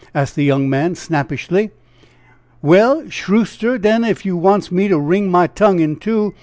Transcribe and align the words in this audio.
'"asked 0.15 0.33
the 0.35 0.43
young 0.43 0.67
man, 0.67 0.95
snappishly. 0.95 1.69
"Well, 2.63 3.03
Shrooster, 3.11 3.77
den, 3.77 4.03
ef 4.03 4.25
you 4.25 4.35
wants 4.35 4.71
me 4.71 4.87
to 4.87 4.97
wring 4.99 5.29
my 5.29 5.45
tongue 5.45 5.77
in 5.79 5.95
two. 5.97 6.33